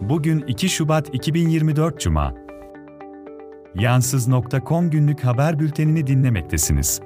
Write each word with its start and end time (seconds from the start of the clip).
Bugün 0.00 0.44
2 0.46 0.68
Şubat 0.68 1.14
2024 1.14 2.00
Cuma. 2.00 2.34
Yansız.com 3.74 4.90
günlük 4.90 5.24
haber 5.24 5.58
bültenini 5.58 6.06
dinlemektesiniz. 6.06 7.00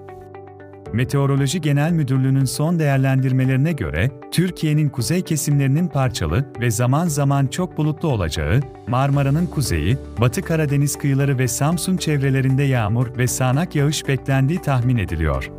Meteoroloji 0.92 1.60
Genel 1.60 1.92
Müdürlüğü'nün 1.92 2.44
son 2.44 2.78
değerlendirmelerine 2.78 3.72
göre, 3.72 4.10
Türkiye'nin 4.32 4.88
kuzey 4.88 5.22
kesimlerinin 5.22 5.88
parçalı 5.88 6.44
ve 6.60 6.70
zaman 6.70 7.08
zaman 7.08 7.46
çok 7.46 7.76
bulutlu 7.76 8.08
olacağı, 8.08 8.60
Marmara'nın 8.86 9.46
kuzeyi, 9.46 9.98
Batı 10.20 10.42
Karadeniz 10.42 10.96
kıyıları 10.96 11.38
ve 11.38 11.48
Samsun 11.48 11.96
çevrelerinde 11.96 12.62
yağmur 12.62 13.18
ve 13.18 13.26
sağanak 13.26 13.74
yağış 13.74 14.08
beklendiği 14.08 14.62
tahmin 14.62 14.96
ediliyor. 14.96 15.50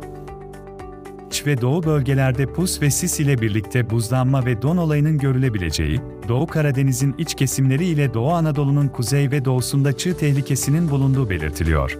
İç 1.36 1.46
ve 1.46 1.60
doğu 1.60 1.82
bölgelerde 1.82 2.46
pus 2.46 2.82
ve 2.82 2.90
sis 2.90 3.20
ile 3.20 3.40
birlikte 3.40 3.90
buzlanma 3.90 4.46
ve 4.46 4.62
don 4.62 4.76
olayının 4.76 5.18
görülebileceği, 5.18 6.00
Doğu 6.28 6.46
Karadeniz'in 6.46 7.14
iç 7.18 7.34
kesimleri 7.34 7.86
ile 7.86 8.14
Doğu 8.14 8.32
Anadolu'nun 8.32 8.88
kuzey 8.88 9.30
ve 9.30 9.44
doğusunda 9.44 9.96
çığ 9.96 10.16
tehlikesinin 10.16 10.90
bulunduğu 10.90 11.30
belirtiliyor. 11.30 11.98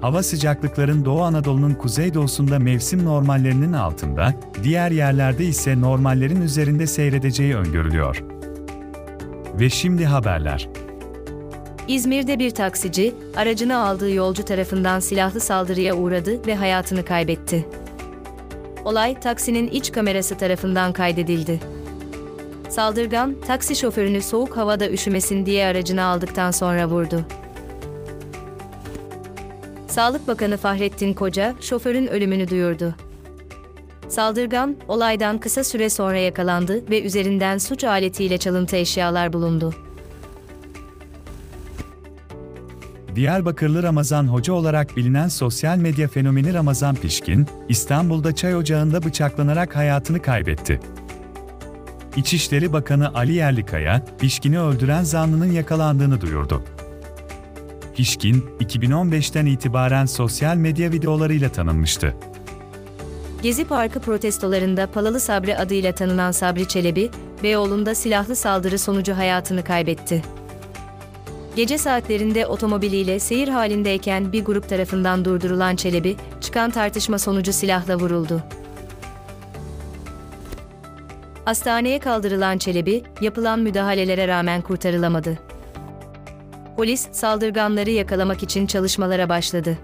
Hava 0.00 0.22
sıcaklıkların 0.22 1.04
Doğu 1.04 1.22
Anadolu'nun 1.22 1.74
kuzeydoğusunda 1.74 2.58
mevsim 2.58 3.04
normallerinin 3.04 3.72
altında, 3.72 4.34
diğer 4.62 4.90
yerlerde 4.90 5.44
ise 5.44 5.80
normallerin 5.80 6.40
üzerinde 6.40 6.86
seyredeceği 6.86 7.56
öngörülüyor. 7.56 8.24
Ve 9.60 9.70
şimdi 9.70 10.04
haberler. 10.04 10.68
İzmir'de 11.88 12.38
bir 12.38 12.50
taksici, 12.50 13.14
aracını 13.36 13.76
aldığı 13.76 14.10
yolcu 14.10 14.44
tarafından 14.44 15.00
silahlı 15.00 15.40
saldırıya 15.40 15.94
uğradı 15.94 16.46
ve 16.46 16.54
hayatını 16.54 17.04
kaybetti. 17.04 17.66
Olay 18.84 19.20
taksinin 19.20 19.68
iç 19.68 19.92
kamerası 19.92 20.38
tarafından 20.38 20.92
kaydedildi. 20.92 21.60
Saldırgan, 22.68 23.36
taksi 23.46 23.76
şoförünü 23.76 24.22
soğuk 24.22 24.56
havada 24.56 24.90
üşümesin 24.90 25.46
diye 25.46 25.66
aracını 25.66 26.04
aldıktan 26.04 26.50
sonra 26.50 26.86
vurdu. 26.86 27.24
Sağlık 29.88 30.28
Bakanı 30.28 30.56
Fahrettin 30.56 31.14
Koca, 31.14 31.54
şoförün 31.60 32.06
ölümünü 32.06 32.50
duyurdu. 32.50 32.94
Saldırgan, 34.08 34.76
olaydan 34.88 35.38
kısa 35.38 35.64
süre 35.64 35.90
sonra 35.90 36.18
yakalandı 36.18 36.90
ve 36.90 37.02
üzerinden 37.02 37.58
suç 37.58 37.84
aletiyle 37.84 38.38
çalıntı 38.38 38.76
eşyalar 38.76 39.32
bulundu. 39.32 39.74
Diyarbakırlı 43.14 43.82
Ramazan 43.82 44.26
Hoca 44.26 44.52
olarak 44.52 44.96
bilinen 44.96 45.28
sosyal 45.28 45.78
medya 45.78 46.08
fenomeni 46.08 46.54
Ramazan 46.54 46.94
Pişkin, 46.94 47.46
İstanbul'da 47.68 48.34
çay 48.34 48.56
ocağında 48.56 49.04
bıçaklanarak 49.04 49.76
hayatını 49.76 50.22
kaybetti. 50.22 50.80
İçişleri 52.16 52.72
Bakanı 52.72 53.14
Ali 53.14 53.32
Yerlikaya, 53.32 54.04
Pişkin'i 54.18 54.60
öldüren 54.60 55.02
zanlının 55.02 55.52
yakalandığını 55.52 56.20
duyurdu. 56.20 56.62
Pişkin, 57.96 58.44
2015'ten 58.60 59.46
itibaren 59.46 60.06
sosyal 60.06 60.56
medya 60.56 60.92
videolarıyla 60.92 61.48
tanınmıştı. 61.48 62.14
Gezi 63.42 63.64
Parkı 63.64 64.00
protestolarında 64.00 64.86
Palalı 64.86 65.20
Sabri 65.20 65.56
adıyla 65.56 65.92
tanınan 65.92 66.32
Sabri 66.32 66.68
Çelebi, 66.68 67.10
Beyoğlu'nda 67.42 67.94
silahlı 67.94 68.36
saldırı 68.36 68.78
sonucu 68.78 69.16
hayatını 69.16 69.64
kaybetti. 69.64 70.22
Gece 71.56 71.78
saatlerinde 71.78 72.46
otomobiliyle 72.46 73.18
seyir 73.18 73.48
halindeyken 73.48 74.32
bir 74.32 74.44
grup 74.44 74.68
tarafından 74.68 75.24
durdurulan 75.24 75.76
Çelebi, 75.76 76.16
çıkan 76.40 76.70
tartışma 76.70 77.18
sonucu 77.18 77.52
silahla 77.52 77.96
vuruldu. 77.96 78.42
Hastaneye 81.44 81.98
kaldırılan 81.98 82.58
Çelebi, 82.58 83.02
yapılan 83.20 83.58
müdahalelere 83.58 84.28
rağmen 84.28 84.62
kurtarılamadı. 84.62 85.38
Polis, 86.76 87.08
saldırganları 87.12 87.90
yakalamak 87.90 88.42
için 88.42 88.66
çalışmalara 88.66 89.28
başladı. 89.28 89.78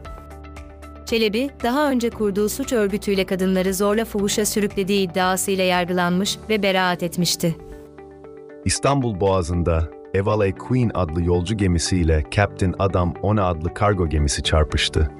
Çelebi, 1.07 1.51
daha 1.63 1.91
önce 1.91 2.11
kurduğu 2.11 2.49
suç 2.49 2.73
örgütüyle 2.73 3.27
kadınları 3.27 3.75
zorla 3.75 4.05
fuhuşa 4.05 4.47
sürüklediği 4.47 5.11
iddiasıyla 5.11 5.65
yargılanmış 5.65 6.39
ve 6.49 6.63
beraat 6.63 7.03
etmişti. 7.03 7.57
İstanbul 8.65 9.21
Boğazı'nda 9.21 10.00
Evalay 10.15 10.53
Queen 10.55 10.91
adlı 10.95 11.25
yolcu 11.25 11.57
gemisiyle 11.57 12.25
Captain 12.31 12.75
Adam 12.79 13.15
Ona 13.23 13.47
adlı 13.47 13.75
kargo 13.75 14.09
gemisi 14.09 14.43
çarpıştı. 14.43 15.11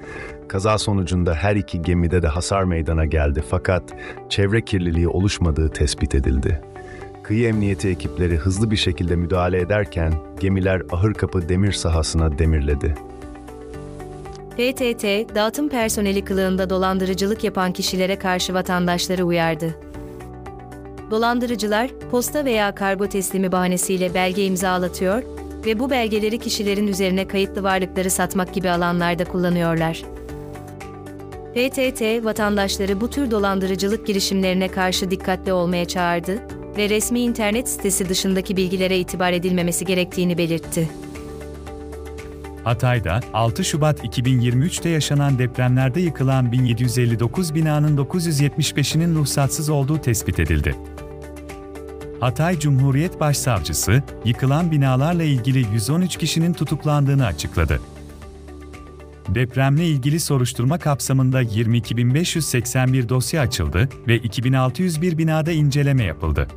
Kaza 0.47 0.77
sonucunda 0.77 1.33
her 1.33 1.55
iki 1.55 1.81
gemide 1.81 2.21
de 2.21 2.27
hasar 2.27 2.63
meydana 2.63 3.05
geldi 3.05 3.43
fakat 3.49 3.83
çevre 4.29 4.61
kirliliği 4.61 5.07
oluşmadığı 5.07 5.69
tespit 5.69 6.15
edildi. 6.15 6.61
Kıyı 7.23 7.47
emniyeti 7.47 7.89
ekipleri 7.89 8.37
hızlı 8.37 8.71
bir 8.71 8.75
şekilde 8.75 9.15
müdahale 9.15 9.61
ederken 9.61 10.13
gemiler 10.39 10.81
Ahırkapı 10.91 11.49
demir 11.49 11.71
sahasına 11.71 12.37
demirledi. 12.37 12.95
PTT, 14.51 15.35
dağıtım 15.35 15.69
personeli 15.69 16.25
kılığında 16.25 16.69
dolandırıcılık 16.69 17.43
yapan 17.43 17.71
kişilere 17.71 18.19
karşı 18.19 18.53
vatandaşları 18.53 19.23
uyardı. 19.23 19.90
Dolandırıcılar, 21.11 21.89
posta 22.11 22.45
veya 22.45 22.75
kargo 22.75 23.07
teslimi 23.07 23.51
bahanesiyle 23.51 24.13
belge 24.13 24.45
imzalatıyor 24.45 25.23
ve 25.65 25.79
bu 25.79 25.89
belgeleri 25.89 26.39
kişilerin 26.39 26.87
üzerine 26.87 27.27
kayıtlı 27.27 27.63
varlıkları 27.63 28.09
satmak 28.09 28.53
gibi 28.53 28.69
alanlarda 28.69 29.25
kullanıyorlar. 29.25 30.01
PTT, 31.53 32.25
vatandaşları 32.25 33.01
bu 33.01 33.09
tür 33.09 33.31
dolandırıcılık 33.31 34.07
girişimlerine 34.07 34.67
karşı 34.67 35.11
dikkatli 35.11 35.53
olmaya 35.53 35.85
çağırdı 35.85 36.39
ve 36.77 36.89
resmi 36.89 37.19
internet 37.19 37.69
sitesi 37.69 38.09
dışındaki 38.09 38.57
bilgilere 38.57 38.99
itibar 38.99 39.33
edilmemesi 39.33 39.85
gerektiğini 39.85 40.37
belirtti. 40.37 40.89
Hatay'da 42.63 43.19
6 43.33 43.63
Şubat 43.63 44.05
2023'te 44.05 44.89
yaşanan 44.89 45.39
depremlerde 45.39 46.01
yıkılan 46.01 46.51
1759 46.51 47.55
binanın 47.55 47.97
975'inin 47.97 49.15
ruhsatsız 49.15 49.69
olduğu 49.69 50.01
tespit 50.01 50.39
edildi. 50.39 50.75
Hatay 52.21 52.59
Cumhuriyet 52.59 53.19
Başsavcısı, 53.19 54.03
yıkılan 54.25 54.71
binalarla 54.71 55.23
ilgili 55.23 55.65
113 55.73 56.17
kişinin 56.17 56.53
tutuklandığını 56.53 57.25
açıkladı. 57.25 57.81
Depremle 59.27 59.85
ilgili 59.85 60.19
soruşturma 60.19 60.79
kapsamında 60.79 61.43
22.581 61.43 63.09
dosya 63.09 63.41
açıldı 63.41 63.89
ve 64.07 64.17
2601 64.17 65.17
binada 65.17 65.51
inceleme 65.51 66.03
yapıldı. 66.03 66.47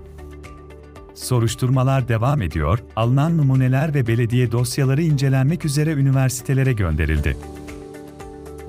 Soruşturmalar 1.15 2.09
devam 2.09 2.43
ediyor, 2.43 2.79
alınan 2.97 3.39
numuneler 3.39 3.95
ve 3.95 4.07
belediye 4.07 4.53
dosyaları 4.53 5.03
incelenmek 5.03 5.65
üzere 5.65 5.93
üniversitelere 5.93 6.73
gönderildi. 6.73 7.37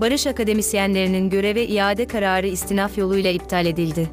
Barış 0.01 0.27
akademisyenlerinin 0.27 1.29
göreve 1.29 1.67
iade 1.67 2.07
kararı 2.07 2.47
istinaf 2.47 2.97
yoluyla 2.97 3.31
iptal 3.31 3.65
edildi. 3.65 4.09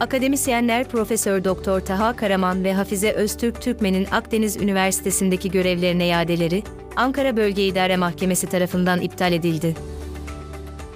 Akademisyenler 0.00 0.88
Profesör 0.88 1.44
Doktor 1.44 1.80
Taha 1.80 2.16
Karaman 2.16 2.64
ve 2.64 2.74
Hafize 2.74 3.12
Öztürk 3.12 3.62
Türkmen'in 3.62 4.06
Akdeniz 4.10 4.56
Üniversitesi'ndeki 4.56 5.50
görevlerine 5.50 6.06
iadeleri 6.06 6.62
Ankara 6.96 7.36
Bölge 7.36 7.66
İdare 7.66 7.96
Mahkemesi 7.96 8.46
tarafından 8.46 9.00
iptal 9.00 9.32
edildi. 9.32 9.76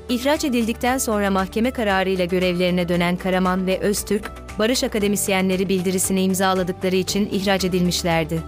İhraç 0.08 0.44
edildikten 0.44 0.98
sonra 0.98 1.30
mahkeme 1.30 1.70
kararıyla 1.70 2.24
görevlerine 2.24 2.88
dönen 2.88 3.16
Karaman 3.16 3.66
ve 3.66 3.78
Öztürk, 3.78 4.32
Barış 4.58 4.84
akademisyenleri 4.84 5.68
bildirisini 5.68 6.22
imzaladıkları 6.22 6.96
için 6.96 7.28
ihraç 7.32 7.64
edilmişlerdi. 7.64 8.40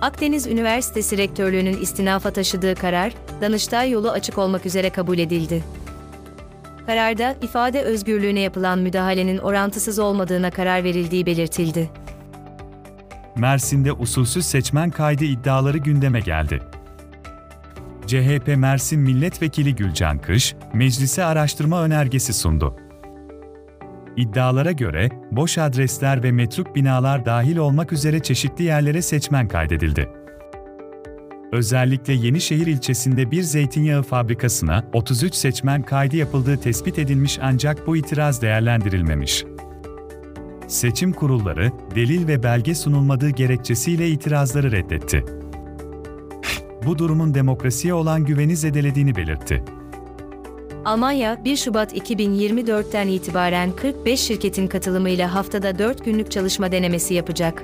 Akdeniz 0.00 0.46
Üniversitesi 0.46 1.18
Rektörlüğü'nün 1.18 1.80
istinafa 1.80 2.30
taşıdığı 2.30 2.74
karar, 2.74 3.12
Danıştay 3.40 3.90
yolu 3.90 4.10
açık 4.10 4.38
olmak 4.38 4.66
üzere 4.66 4.90
kabul 4.90 5.18
edildi. 5.18 5.81
Kararda 6.86 7.36
ifade 7.42 7.82
özgürlüğüne 7.82 8.40
yapılan 8.40 8.78
müdahalenin 8.78 9.38
orantısız 9.38 9.98
olmadığına 9.98 10.50
karar 10.50 10.84
verildiği 10.84 11.26
belirtildi. 11.26 11.90
Mersin'de 13.36 13.92
usulsüz 13.92 14.46
seçmen 14.46 14.90
kaydı 14.90 15.24
iddiaları 15.24 15.78
gündeme 15.78 16.20
geldi. 16.20 16.60
CHP 18.06 18.56
Mersin 18.56 19.00
Milletvekili 19.00 19.74
Gülcan 19.74 20.18
Kış, 20.18 20.54
meclise 20.74 21.24
araştırma 21.24 21.82
önergesi 21.82 22.32
sundu. 22.32 22.76
İddialara 24.16 24.72
göre, 24.72 25.08
boş 25.30 25.58
adresler 25.58 26.22
ve 26.22 26.32
metruk 26.32 26.76
binalar 26.76 27.24
dahil 27.24 27.56
olmak 27.56 27.92
üzere 27.92 28.20
çeşitli 28.20 28.64
yerlere 28.64 29.02
seçmen 29.02 29.48
kaydedildi. 29.48 30.21
Özellikle 31.52 32.12
Yenişehir 32.12 32.66
ilçesinde 32.66 33.30
bir 33.30 33.42
zeytinyağı 33.42 34.02
fabrikasına 34.02 34.84
33 34.92 35.34
seçmen 35.34 35.82
kaydı 35.82 36.16
yapıldığı 36.16 36.56
tespit 36.56 36.98
edilmiş 36.98 37.38
ancak 37.42 37.86
bu 37.86 37.96
itiraz 37.96 38.42
değerlendirilmemiş. 38.42 39.44
Seçim 40.68 41.12
kurulları, 41.12 41.72
delil 41.94 42.28
ve 42.28 42.42
belge 42.42 42.74
sunulmadığı 42.74 43.30
gerekçesiyle 43.30 44.08
itirazları 44.08 44.72
reddetti. 44.72 45.24
Bu 46.86 46.98
durumun 46.98 47.34
demokrasiye 47.34 47.94
olan 47.94 48.24
güveni 48.24 48.56
zedelediğini 48.56 49.16
belirtti. 49.16 49.64
Almanya, 50.84 51.44
1 51.44 51.56
Şubat 51.56 51.96
2024'ten 51.96 53.08
itibaren 53.08 53.72
45 53.72 54.20
şirketin 54.20 54.66
katılımıyla 54.66 55.34
haftada 55.34 55.78
4 55.78 56.04
günlük 56.04 56.30
çalışma 56.30 56.72
denemesi 56.72 57.14
yapacak. 57.14 57.62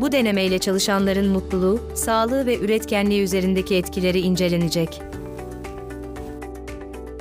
Bu 0.00 0.12
denemeyle 0.12 0.58
çalışanların 0.58 1.28
mutluluğu, 1.28 1.80
sağlığı 1.94 2.46
ve 2.46 2.58
üretkenliği 2.58 3.22
üzerindeki 3.22 3.74
etkileri 3.74 4.20
incelenecek. 4.20 5.02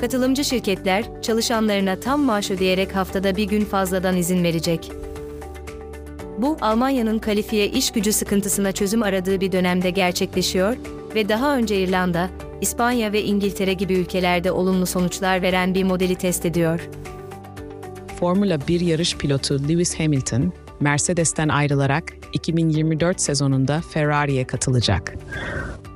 Katılımcı 0.01 0.44
şirketler, 0.44 1.22
çalışanlarına 1.22 2.00
tam 2.00 2.22
maaş 2.22 2.51
ödeyerek 2.51 2.95
haftada 2.95 3.36
bir 3.36 3.44
gün 3.44 3.66
fazladan 3.66 4.18
izin 4.18 4.44
verecek. 4.44 4.92
Bu, 6.38 6.57
Almanya'nın 6.62 7.19
kalifiye 7.19 7.68
iş 7.68 7.92
gücü 7.92 8.13
sıkıntısına 8.13 8.72
çözüm 8.72 9.04
aradığı 9.04 9.42
bir 9.42 9.51
dönemde 9.51 9.89
gerçekleşiyor 9.89 10.77
ve 11.16 11.30
daha 11.30 11.57
önce 11.57 11.80
İrlanda, 11.80 12.30
İspanya 12.62 13.13
ve 13.13 13.24
İngiltere 13.24 13.74
gibi 13.74 13.94
ülkelerde 13.94 14.51
olumlu 14.51 14.86
sonuçlar 14.86 15.42
veren 15.42 15.75
bir 15.75 15.83
modeli 15.83 16.16
test 16.16 16.45
ediyor. 16.45 16.89
Formula 18.19 18.68
1 18.68 18.80
yarış 18.80 19.18
pilotu 19.18 19.69
Lewis 19.69 20.00
Hamilton, 20.00 20.54
Mercedes'ten 20.80 21.50
ayrılarak 21.50 22.13
2024 22.33 23.22
sezonunda 23.22 23.81
Ferrari'ye 23.81 24.48
katılacak. 24.48 25.16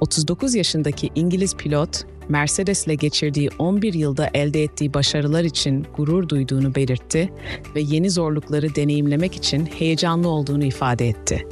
39 0.02 0.56
yaşındaki 0.56 1.10
İngiliz 1.16 1.56
pilot, 1.56 2.06
Mercedes'le 2.30 2.98
geçirdiği 3.00 3.50
11 3.60 3.94
yılda 3.94 4.30
elde 4.34 4.64
ettiği 4.64 4.94
başarılar 4.94 5.44
için 5.44 5.88
gurur 5.98 6.30
duyduğunu 6.30 6.76
belirtti 6.76 7.34
ve 7.76 7.82
yeni 7.82 8.10
zorlukları 8.10 8.76
deneyimlemek 8.76 9.36
için 9.36 9.66
heyecanlı 9.66 10.28
olduğunu 10.28 10.64
ifade 10.64 11.10
etti. 11.10 11.48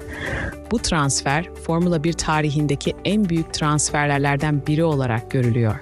Bu 0.71 0.79
transfer 0.79 1.49
Formula 1.63 2.03
1 2.03 2.13
tarihindeki 2.13 2.93
en 3.05 3.29
büyük 3.29 3.53
transferlerden 3.53 4.61
biri 4.67 4.83
olarak 4.83 5.31
görülüyor. 5.31 5.75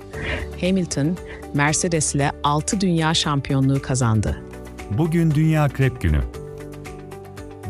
Hamilton, 0.61 1.17
Mercedes'le 1.53 2.31
6 2.43 2.81
dünya 2.81 3.13
şampiyonluğu 3.13 3.81
kazandı. 3.81 4.41
Bugün 4.97 5.31
Dünya 5.31 5.63
Akrep 5.63 6.01
Günü. 6.01 6.21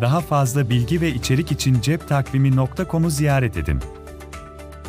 Daha 0.02 0.22
fazla 0.22 0.70
bilgi 0.70 1.02
ve 1.02 1.10
içerik 1.10 1.52
için 1.52 1.82
ceptakvimi.com'u 1.82 3.10
ziyaret 3.10 3.58
edin. 3.58 3.80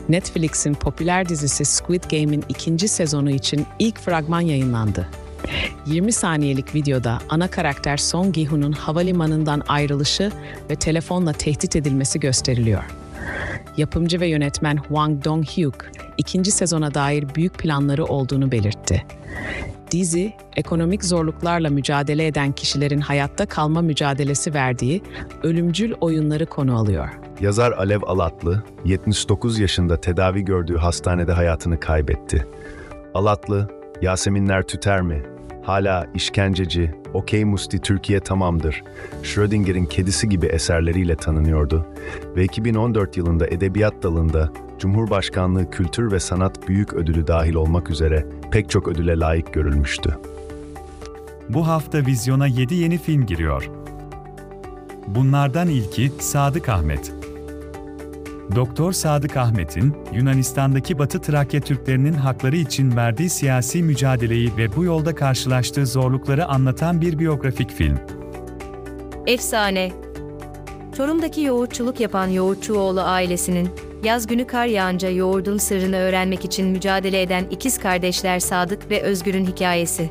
Netflix'in 0.08 0.74
popüler 0.74 1.28
dizisi 1.28 1.64
Squid 1.64 2.04
Game'in 2.10 2.44
ikinci 2.48 2.88
sezonu 2.88 3.30
için 3.30 3.66
ilk 3.78 3.98
fragman 3.98 4.40
yayınlandı. 4.40 5.08
20 5.86 6.12
saniyelik 6.12 6.74
videoda 6.74 7.18
ana 7.28 7.48
karakter 7.48 7.96
Song 7.96 8.34
Gi-hun'un 8.34 8.72
havalimanından 8.72 9.62
ayrılışı 9.68 10.32
ve 10.70 10.76
telefonla 10.76 11.32
tehdit 11.32 11.76
edilmesi 11.76 12.20
gösteriliyor. 12.20 12.82
Yapımcı 13.76 14.20
ve 14.20 14.26
yönetmen 14.26 14.76
Hwang 14.76 15.24
Dong-hyuk, 15.24 15.84
ikinci 16.16 16.50
sezona 16.50 16.94
dair 16.94 17.34
büyük 17.34 17.58
planları 17.58 18.04
olduğunu 18.04 18.52
belirtti. 18.52 19.06
Dizi, 19.96 20.32
ekonomik 20.56 21.04
zorluklarla 21.04 21.70
mücadele 21.70 22.26
eden 22.26 22.52
kişilerin 22.52 23.00
hayatta 23.00 23.46
kalma 23.46 23.82
mücadelesi 23.82 24.54
verdiği 24.54 25.02
ölümcül 25.42 25.92
oyunları 26.00 26.46
konu 26.46 26.78
alıyor. 26.78 27.08
Yazar 27.40 27.72
Alev 27.72 28.02
Alatlı, 28.02 28.62
79 28.84 29.58
yaşında 29.58 30.00
tedavi 30.00 30.44
gördüğü 30.44 30.76
hastanede 30.76 31.32
hayatını 31.32 31.80
kaybetti. 31.80 32.46
Alatlı, 33.14 33.68
Yaseminler 34.02 34.62
tüter 34.62 35.02
mi? 35.02 35.22
Hala 35.62 36.06
işkenceci, 36.14 36.94
Okey 37.14 37.44
Musti 37.44 37.78
Türkiye 37.78 38.20
tamamdır. 38.20 38.82
Schrödinger'in 39.22 39.86
kedisi 39.86 40.28
gibi 40.28 40.46
eserleriyle 40.46 41.16
tanınıyordu 41.16 41.86
ve 42.36 42.44
2014 42.44 43.16
yılında 43.16 43.46
edebiyat 43.46 44.02
dalında 44.02 44.50
Cumhurbaşkanlığı 44.78 45.70
Kültür 45.70 46.12
ve 46.12 46.20
Sanat 46.20 46.68
Büyük 46.68 46.92
Ödülü 46.92 47.26
dahil 47.26 47.54
olmak 47.54 47.90
üzere 47.90 48.26
pek 48.50 48.70
çok 48.70 48.88
ödüle 48.88 49.18
layık 49.18 49.54
görülmüştü. 49.54 50.18
Bu 51.48 51.66
hafta 51.66 51.98
vizyona 51.98 52.46
7 52.46 52.74
yeni 52.74 52.98
film 52.98 53.26
giriyor. 53.26 53.70
Bunlardan 55.06 55.68
ilki 55.68 56.12
Sadık 56.20 56.68
Ahmet. 56.68 57.12
Doktor 58.54 58.92
Sadık 58.92 59.36
Ahmet'in 59.36 59.94
Yunanistan'daki 60.12 60.98
Batı 60.98 61.20
Trakya 61.20 61.60
Türklerinin 61.60 62.12
hakları 62.12 62.56
için 62.56 62.96
verdiği 62.96 63.30
siyasi 63.30 63.82
mücadeleyi 63.82 64.56
ve 64.56 64.76
bu 64.76 64.84
yolda 64.84 65.14
karşılaştığı 65.14 65.86
zorlukları 65.86 66.46
anlatan 66.46 67.00
bir 67.00 67.18
biyografik 67.18 67.70
film. 67.70 67.98
Efsane. 69.26 69.92
Çorum'daki 70.96 71.40
yoğurtçuluk 71.40 72.00
yapan 72.00 72.26
Yoğurtçuoğlu 72.26 73.00
ailesinin, 73.00 73.68
yaz 74.06 74.26
günü 74.26 74.46
kar 74.46 74.66
yağınca 74.66 75.10
yoğurdun 75.10 75.58
sırrını 75.58 75.96
öğrenmek 75.96 76.44
için 76.44 76.66
mücadele 76.66 77.22
eden 77.22 77.46
ikiz 77.50 77.78
kardeşler 77.78 78.38
Sadık 78.38 78.90
ve 78.90 79.02
Özgür'ün 79.02 79.46
hikayesi. 79.46 80.10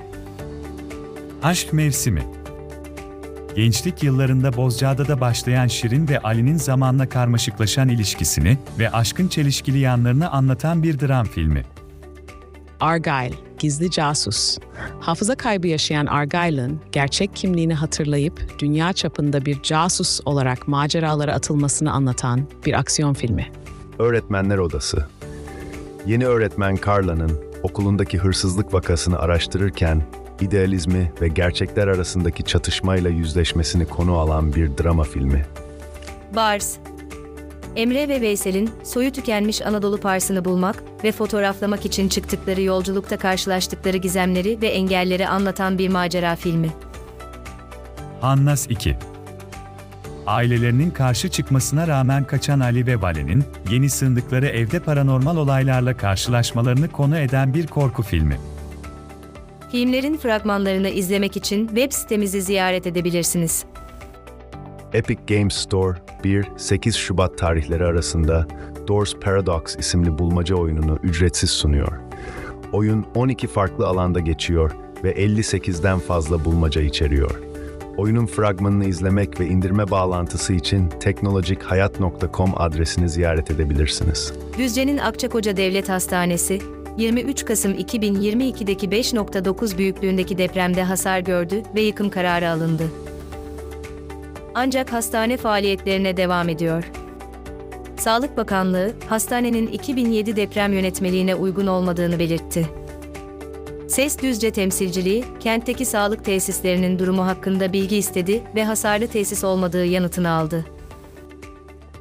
Aşk 1.44 1.74
Mevsimi 1.74 2.24
Gençlik 3.56 4.04
yıllarında 4.04 4.58
Bozcaada'da 4.58 5.22
başlayan 5.22 5.68
Şirin 5.68 6.08
ve 6.08 6.20
Ali'nin 6.20 6.58
zamanla 6.58 7.10
karmaşıklaşan 7.10 7.90
ilişkisini 7.90 8.58
ve 8.80 8.90
aşkın 8.90 9.28
çelişkili 9.28 9.80
yanlarını 9.80 10.32
anlatan 10.32 10.84
bir 10.84 11.00
dram 11.00 11.26
filmi. 11.26 11.64
Argyle, 12.80 13.36
gizli 13.60 13.92
casus. 13.92 14.58
Hafıza 15.00 15.36
kaybı 15.36 15.68
yaşayan 15.68 16.06
Argyle'ın 16.06 16.82
gerçek 16.92 17.36
kimliğini 17.36 17.74
hatırlayıp 17.74 18.60
dünya 18.60 18.94
çapında 18.94 19.46
bir 19.46 19.62
casus 19.62 20.20
olarak 20.26 20.68
maceralara 20.68 21.34
atılmasını 21.34 21.92
anlatan 21.92 22.48
bir 22.66 22.74
aksiyon 22.74 23.14
filmi. 23.14 23.52
Öğretmenler 24.00 24.58
Odası 24.58 25.08
Yeni 26.06 26.28
öğretmen 26.28 26.78
Carla'nın 26.88 27.32
okulundaki 27.64 28.18
hırsızlık 28.18 28.74
vakasını 28.74 29.20
araştırırken 29.20 30.04
idealizmi 30.42 31.12
ve 31.22 31.28
gerçekler 31.28 31.88
arasındaki 31.88 32.44
çatışmayla 32.44 33.10
yüzleşmesini 33.10 33.86
konu 33.86 34.18
alan 34.18 34.56
bir 34.56 34.78
drama 34.78 35.04
filmi. 35.04 35.46
Bars. 36.36 36.76
Emre 37.76 38.10
ve 38.10 38.22
Veysel'in 38.22 38.70
soyu 38.84 39.12
tükenmiş 39.12 39.62
Anadolu 39.62 40.00
Pars'ını 40.00 40.46
bulmak 40.46 40.84
ve 41.04 41.12
fotoğraflamak 41.12 41.86
için 41.86 42.10
çıktıkları 42.10 42.62
yolculukta 42.62 43.18
karşılaştıkları 43.18 43.98
gizemleri 43.98 44.62
ve 44.62 44.68
engelleri 44.68 45.28
anlatan 45.28 45.78
bir 45.78 45.90
macera 45.90 46.36
filmi. 46.36 46.70
Hannas 48.22 48.68
2 48.70 48.98
Ailelerinin 50.28 50.92
karşı 50.92 51.30
çıkmasına 51.30 51.88
rağmen 51.88 52.24
kaçan 52.24 52.60
Ali 52.60 52.88
ve 52.88 53.02
Vale'nin 53.02 53.44
yeni 53.72 53.90
sığındıkları 53.90 54.48
evde 54.48 54.80
paranormal 54.80 55.38
olaylarla 55.38 55.98
karşılaşmalarını 55.98 56.88
konu 56.88 57.18
eden 57.18 57.54
bir 57.54 57.68
korku 57.68 58.04
filmi. 58.04 58.38
Filmlerin 59.72 60.18
fragmanlarını 60.18 60.90
izlemek 60.90 61.38
için 61.38 61.68
web 61.68 61.92
sitemizi 61.92 62.42
ziyaret 62.42 62.88
edebilirsiniz. 62.88 63.66
Epic 64.94 65.36
Games 65.36 65.54
Store 65.54 65.98
1-8 66.24 66.92
Şubat 66.92 67.38
tarihleri 67.38 67.86
arasında 67.86 68.48
Doors 68.88 69.14
Paradox 69.16 69.76
isimli 69.80 70.18
bulmaca 70.18 70.56
oyununu 70.56 71.00
ücretsiz 71.04 71.50
sunuyor. 71.50 72.00
Oyun 72.72 73.06
12 73.16 73.48
farklı 73.48 73.88
alanda 73.88 74.20
geçiyor 74.20 74.72
ve 75.04 75.12
58'den 75.12 76.00
fazla 76.00 76.46
bulmaca 76.46 76.82
içeriyor. 76.82 77.45
Oyunun 77.98 78.26
fragmanını 78.26 78.86
izlemek 78.86 79.40
ve 79.40 79.48
indirme 79.48 79.92
bağlantısı 79.92 80.54
için 80.54 80.90
teknolojikhayat.com 80.90 82.52
adresini 82.56 83.10
ziyaret 83.10 83.52
edebilirsiniz. 83.52 84.34
Düzce'nin 84.58 84.98
Akçakoca 84.98 85.58
Devlet 85.58 85.90
Hastanesi, 85.90 86.62
23 86.98 87.46
Kasım 87.46 87.74
2022'deki 87.74 88.88
5.9 88.90 89.78
büyüklüğündeki 89.78 90.38
depremde 90.38 90.84
hasar 90.84 91.20
gördü 91.20 91.64
ve 91.76 91.82
yıkım 91.82 92.10
kararı 92.10 92.50
alındı. 92.50 92.84
Ancak 94.56 94.94
hastane 94.94 95.38
faaliyetlerine 95.38 96.18
devam 96.18 96.50
ediyor. 96.50 96.92
Sağlık 97.98 98.38
Bakanlığı, 98.38 98.92
hastanenin 99.10 99.68
2007 99.68 100.36
deprem 100.36 100.74
yönetmeliğine 100.74 101.36
uygun 101.36 101.68
olmadığını 101.68 102.20
belirtti. 102.20 102.70
Ses 103.88 104.22
Düzce 104.22 104.52
temsilciliği, 104.52 105.26
kentteki 105.40 105.86
sağlık 105.86 106.26
tesislerinin 106.26 107.00
durumu 107.00 107.26
hakkında 107.26 107.74
bilgi 107.74 107.98
istedi 107.98 108.44
ve 108.56 108.66
hasarlı 108.66 109.08
tesis 109.08 109.44
olmadığı 109.44 109.86
yanıtını 109.86 110.30
aldı. 110.30 110.66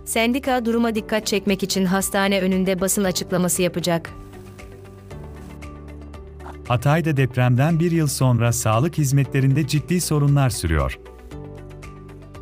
Sendika 0.04 0.64
duruma 0.64 0.94
dikkat 0.94 1.26
çekmek 1.26 1.62
için 1.62 1.84
hastane 1.84 2.40
önünde 2.40 2.80
basın 2.80 3.04
açıklaması 3.04 3.62
yapacak. 3.62 4.10
Hatay'da 6.68 7.16
depremden 7.16 7.80
bir 7.80 7.90
yıl 7.90 8.06
sonra 8.06 8.52
sağlık 8.52 8.98
hizmetlerinde 8.98 9.66
ciddi 9.66 10.00
sorunlar 10.00 10.50
sürüyor. 10.50 10.98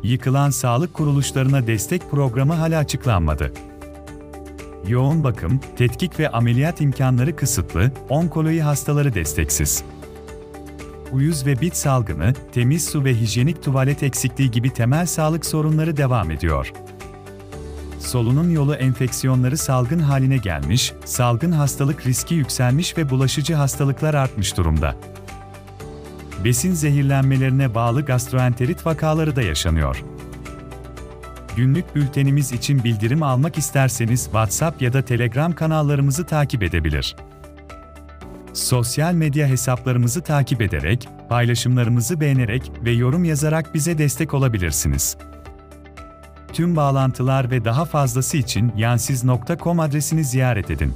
Yıkılan 0.03 0.49
sağlık 0.49 0.93
kuruluşlarına 0.93 1.67
destek 1.67 2.11
programı 2.11 2.53
hala 2.53 2.79
açıklanmadı. 2.79 3.53
Yoğun 4.87 5.23
bakım, 5.23 5.59
tetkik 5.77 6.19
ve 6.19 6.29
ameliyat 6.29 6.81
imkanları 6.81 7.35
kısıtlı, 7.35 7.91
onkoloji 8.09 8.61
hastaları 8.61 9.13
desteksiz. 9.13 9.83
Uyuz 11.11 11.45
ve 11.45 11.61
bit 11.61 11.75
salgını, 11.75 12.33
temiz 12.53 12.85
su 12.85 13.03
ve 13.03 13.15
hijyenik 13.15 13.63
tuvalet 13.63 14.03
eksikliği 14.03 14.51
gibi 14.51 14.73
temel 14.73 15.05
sağlık 15.05 15.45
sorunları 15.45 15.97
devam 15.97 16.31
ediyor. 16.31 16.73
Solunum 17.99 18.53
yolu 18.53 18.75
enfeksiyonları 18.75 19.57
salgın 19.57 19.99
haline 19.99 20.37
gelmiş, 20.37 20.93
salgın 21.05 21.51
hastalık 21.51 22.07
riski 22.07 22.35
yükselmiş 22.35 22.97
ve 22.97 23.09
bulaşıcı 23.09 23.55
hastalıklar 23.55 24.13
artmış 24.13 24.57
durumda. 24.57 24.95
Besin 26.43 26.73
zehirlenmelerine 26.73 27.75
bağlı 27.75 28.05
gastroenterit 28.05 28.85
vakaları 28.85 29.35
da 29.35 29.41
yaşanıyor. 29.41 30.03
Günlük 31.55 31.95
bültenimiz 31.95 32.51
için 32.51 32.83
bildirim 32.83 33.23
almak 33.23 33.57
isterseniz 33.57 34.23
WhatsApp 34.23 34.81
ya 34.81 34.93
da 34.93 35.01
Telegram 35.01 35.53
kanallarımızı 35.53 36.25
takip 36.25 36.63
edebilir. 36.63 37.15
Sosyal 38.53 39.13
medya 39.13 39.47
hesaplarımızı 39.47 40.21
takip 40.21 40.61
ederek, 40.61 41.09
paylaşımlarımızı 41.29 42.19
beğenerek 42.19 42.71
ve 42.85 42.91
yorum 42.91 43.23
yazarak 43.23 43.73
bize 43.73 43.97
destek 43.97 44.33
olabilirsiniz. 44.33 45.17
Tüm 46.53 46.75
bağlantılar 46.75 47.51
ve 47.51 47.65
daha 47.65 47.85
fazlası 47.85 48.37
için 48.37 48.73
yansiz.com 48.77 49.79
adresini 49.79 50.23
ziyaret 50.23 50.71
edin. 50.71 50.93